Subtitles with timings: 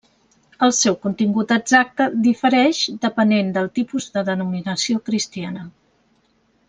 [0.67, 5.69] El seu contingut exacte difereix depenent del tipus de denominació cristiana.